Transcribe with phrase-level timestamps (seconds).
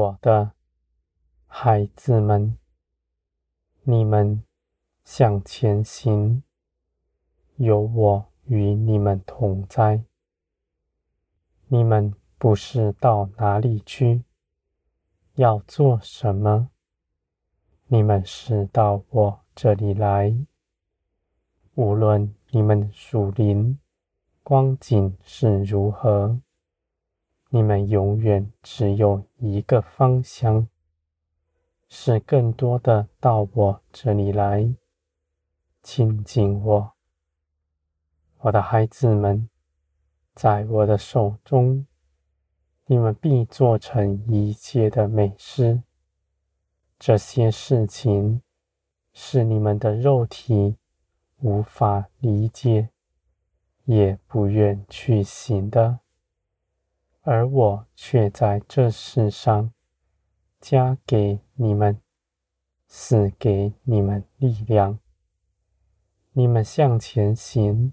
[0.00, 0.52] 我的
[1.46, 2.56] 孩子们，
[3.82, 4.42] 你们
[5.04, 6.42] 向前行，
[7.56, 10.02] 有我与你们同在。
[11.68, 14.24] 你们不是到哪里去，
[15.34, 16.70] 要做什么？
[17.88, 20.34] 你们是到我这里来。
[21.74, 23.78] 无论你们属灵
[24.42, 26.40] 光景是如何，
[27.52, 30.68] 你们永远只有一个方向，
[31.88, 34.72] 是更多的到我这里来，
[35.82, 36.92] 亲近我。
[38.42, 39.50] 我的孩子们，
[40.32, 41.84] 在我的手中，
[42.86, 45.82] 你们必做成一切的美事。
[47.00, 48.42] 这些事情
[49.12, 50.76] 是你们的肉体
[51.40, 52.90] 无法理解，
[53.86, 55.98] 也不愿去行的。
[57.22, 59.72] 而我却在这世上
[60.58, 62.00] 加给你们，
[62.86, 64.98] 赐给你们力量。
[66.32, 67.92] 你们向前行，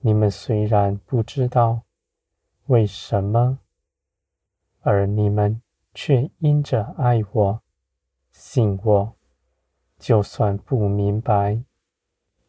[0.00, 1.84] 你们虽然不知道
[2.66, 3.60] 为什么，
[4.82, 5.62] 而你们
[5.94, 7.62] 却因着爱我、
[8.32, 9.16] 信我，
[9.98, 11.62] 就算不明白，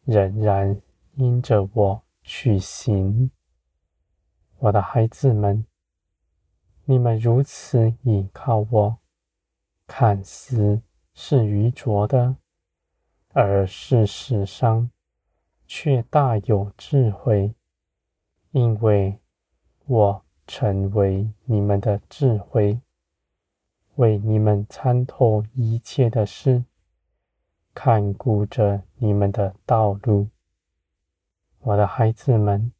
[0.04, 0.78] 仍然
[1.14, 3.30] 因着我去行。
[4.58, 5.64] 我的孩子们。
[6.90, 8.96] 你们如此倚靠我，
[9.86, 10.80] 看似
[11.12, 12.36] 是愚拙的，
[13.34, 14.90] 而事实上
[15.66, 17.54] 却大有智慧，
[18.52, 19.18] 因为
[19.84, 22.80] 我成为你们的智慧，
[23.96, 26.64] 为你们参透一切的事，
[27.74, 30.30] 看顾着你们的道路。
[31.60, 32.72] 我的孩子们，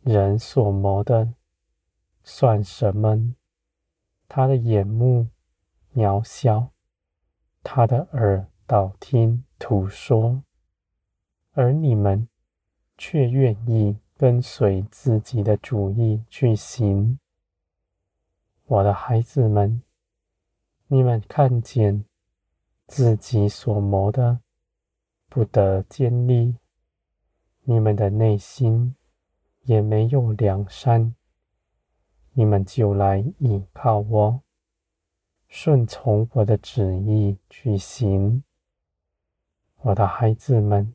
[0.00, 1.34] 人所谋的。
[2.30, 3.34] 算什么？
[4.28, 5.28] 他的眼目
[5.94, 6.72] 渺小，
[7.62, 10.42] 他的耳道听途说，
[11.52, 12.28] 而你们
[12.98, 17.18] 却愿意跟随自己的主意去行。
[18.66, 19.82] 我的孩子们，
[20.88, 22.04] 你们看见
[22.86, 24.40] 自己所谋的
[25.30, 26.56] 不得坚立，
[27.62, 28.94] 你们的内心
[29.62, 31.14] 也没有良善。
[32.38, 34.42] 你们就来倚靠我，
[35.48, 38.44] 顺从我的旨意去行。
[39.78, 40.94] 我的孩子们，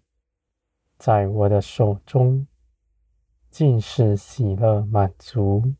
[0.98, 2.48] 在我的手中
[3.50, 5.74] 尽是喜乐满足。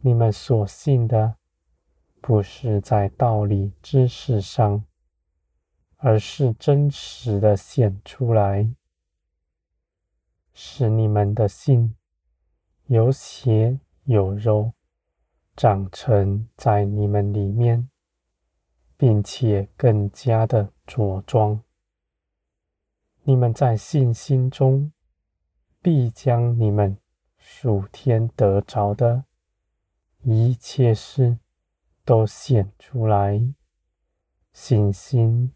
[0.00, 1.36] 你们所信的，
[2.20, 4.84] 不是在道理知识上，
[5.98, 8.68] 而是真实的显出来，
[10.52, 11.94] 使你们的信
[12.86, 13.78] 有血。
[14.08, 14.72] 有肉
[15.54, 17.90] 长成在你们里面，
[18.96, 21.62] 并且更加的茁壮。
[23.24, 24.90] 你们在信心中
[25.82, 26.96] 必将你们
[27.36, 29.24] 属天得着的
[30.22, 31.38] 一切事
[32.02, 33.52] 都显出来。
[34.54, 35.52] 信心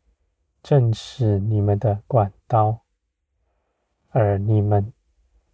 [0.62, 2.83] 正是你们的管道，
[4.11, 4.93] 而你们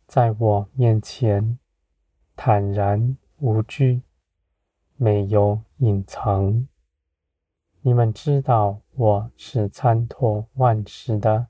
[0.09, 1.61] 在我面前。
[2.41, 4.01] 坦然无惧，
[4.95, 6.69] 没有隐藏。
[7.81, 11.49] 你们知道我是参透万事的，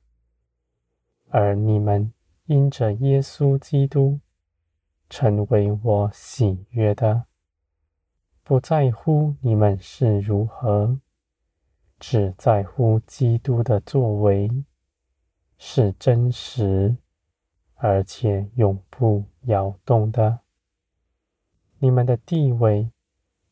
[1.29, 2.11] 而你们
[2.47, 4.19] 因着耶稣基督
[5.11, 7.27] 成为我喜悦的，
[8.43, 10.99] 不在乎你们是如何，
[12.01, 14.65] 只在乎基督的作为
[15.59, 16.97] 是真实，
[17.75, 20.41] 而且永不摇动的。
[21.81, 22.91] 你们的地位，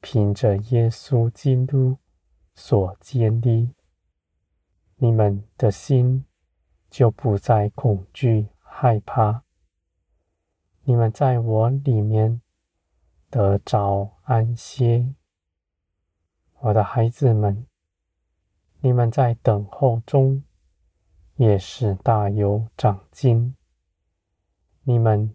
[0.01, 1.99] 凭着耶稣基督
[2.57, 3.71] 所建立，
[4.97, 6.25] 你们的心
[6.91, 9.45] 就不再恐惧害怕。
[10.83, 12.41] 你们在我里面
[13.31, 15.15] 得着安歇，
[16.59, 17.65] 我的孩子们，
[18.81, 20.43] 你们在等候中
[21.37, 23.55] 也是大有长进。
[24.83, 25.33] 你们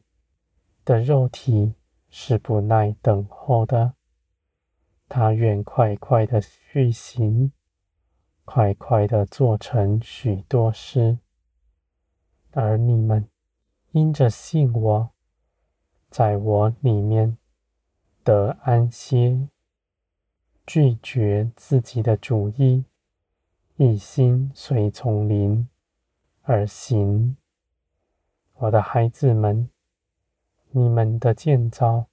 [0.84, 1.76] 的肉体。
[2.14, 3.94] 是不耐等候的，
[5.08, 7.54] 他愿快快的去行，
[8.44, 11.20] 快快的做成许多事。
[12.52, 13.30] 而你们
[13.92, 15.12] 因着信我，
[16.10, 17.38] 在我里面
[18.26, 19.48] 得安歇，
[20.68, 22.84] 拒绝自己的主意，
[23.78, 25.70] 一心随从灵
[26.42, 27.38] 而行。
[28.56, 29.70] 我的孩子们。
[30.74, 32.08] 你们的建造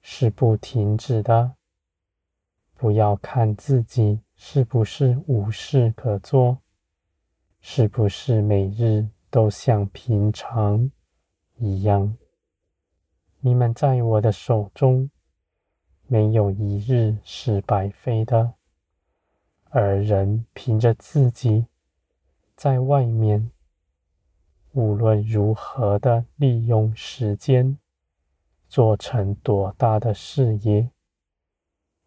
[0.00, 1.56] 是不停止的，
[2.76, 6.58] 不要看自己是不是无事可做，
[7.60, 10.90] 是不是每日都像平常
[11.56, 12.16] 一样。
[13.40, 15.10] 你们在我的手中，
[16.06, 18.54] 没有一日是白费的。
[19.70, 21.66] 而人凭着自己
[22.54, 23.50] 在外面，
[24.72, 27.78] 无论如何的利用时间，
[28.68, 30.90] 做成多大的事业，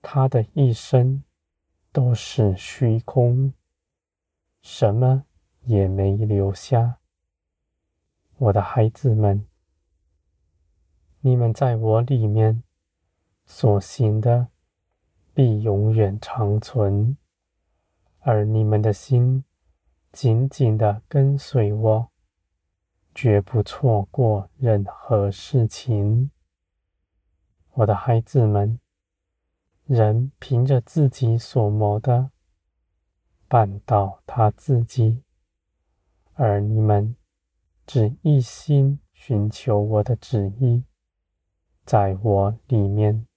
[0.02, 1.24] 他的一生
[1.92, 3.54] 都是虚空，
[4.62, 5.26] 什么
[5.66, 7.00] 也没留下。
[8.38, 9.46] 我的孩子们。
[11.26, 12.64] 你们在我里面
[13.46, 14.48] 所行的，
[15.34, 17.16] 必永远长存；
[18.20, 19.46] 而你们的心
[20.12, 22.12] 紧紧的跟随我，
[23.16, 26.32] 绝不错过任何事情。
[27.74, 28.80] 我的孩子们，
[29.86, 32.32] 人凭着自己所谋的，
[33.48, 35.22] 绊倒他自己；
[36.34, 37.16] 而你们
[37.86, 40.84] 只一心寻求我的旨意。
[41.86, 43.28] 在我里面，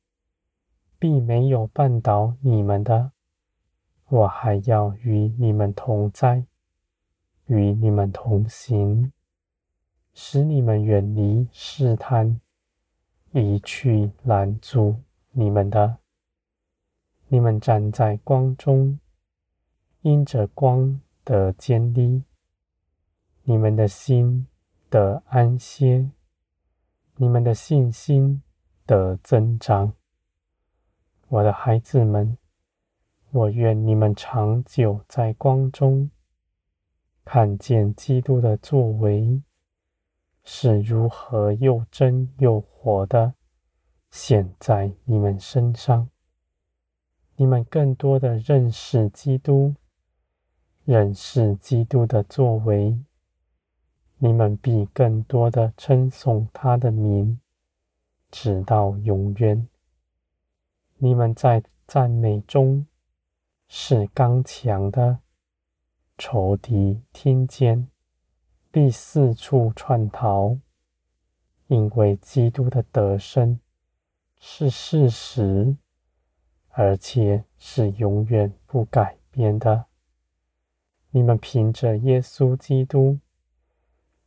[0.98, 3.12] 必没有绊倒你们的。
[4.08, 6.46] 我还要与你们同在，
[7.46, 9.12] 与你们同行，
[10.18, 12.40] 使你们远离试探，
[13.32, 14.96] 移去拦阻
[15.32, 15.98] 你们的。
[17.28, 18.98] 你们站在光中，
[20.00, 22.22] 因着光的坚立，
[23.42, 24.46] 你们的心
[24.88, 26.10] 得安歇。
[27.16, 28.42] 你们的信心
[28.86, 29.92] 得增长，
[31.28, 32.38] 我的孩子们，
[33.32, 36.10] 我愿你们长久在光中，
[37.22, 39.42] 看见基督的作为
[40.48, 43.34] 是如何又真又活的
[44.12, 46.08] 显在你们身上。
[47.34, 49.74] 你们更多的认识基督，
[50.84, 52.96] 认识基督的作为。
[54.18, 57.38] 你们必更多的称颂他的名，
[58.30, 59.68] 直到永远。
[60.96, 62.86] 你们在赞美中
[63.68, 65.18] 是刚强的，
[66.16, 67.88] 仇敌听见，
[68.76, 70.58] 必四处窜逃，
[71.68, 73.58] 因为基督的得胜
[74.38, 75.78] 是事实，
[76.68, 79.86] 而且是永远不改变的。
[81.08, 83.18] 你们凭着耶稣基督。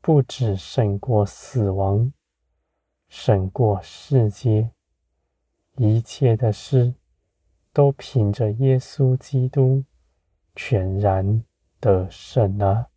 [0.01, 2.12] 不止胜过死亡，
[3.07, 4.72] 胜过世界，
[5.75, 6.95] 一切的事
[7.72, 9.84] 都凭着耶稣基督
[10.56, 11.44] 全然
[11.80, 12.88] 得胜了。